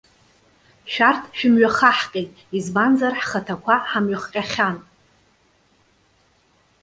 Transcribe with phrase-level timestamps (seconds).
[0.91, 4.77] Шәарҭ шәымҩахаҳҟьеит, избанзар ҳхаҭақәа ҳамҩахҟьахьан.